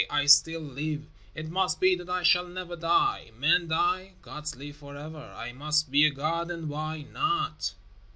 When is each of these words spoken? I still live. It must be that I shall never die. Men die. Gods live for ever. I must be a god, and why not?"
I 0.09 0.25
still 0.25 0.61
live. 0.61 1.05
It 1.35 1.51
must 1.51 1.79
be 1.79 1.93
that 1.95 2.09
I 2.09 2.23
shall 2.23 2.47
never 2.47 2.75
die. 2.75 3.29
Men 3.37 3.67
die. 3.67 4.13
Gods 4.23 4.55
live 4.55 4.77
for 4.77 4.97
ever. 4.97 5.31
I 5.37 5.51
must 5.51 5.91
be 5.91 6.07
a 6.07 6.09
god, 6.09 6.49
and 6.49 6.69
why 6.69 7.03
not?" 7.03 7.75